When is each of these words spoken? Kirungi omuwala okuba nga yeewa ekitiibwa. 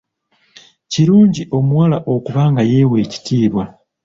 Kirungi 0.91 1.41
omuwala 1.57 1.97
okuba 2.13 2.43
nga 2.51 2.61
yeewa 2.69 2.97
ekitiibwa. 3.03 3.63